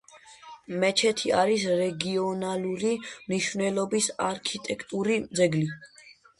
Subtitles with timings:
[0.83, 5.67] მეჩეთი არის რეგიონალური მნიშვნელობის არქიტექტურული ძეგლი.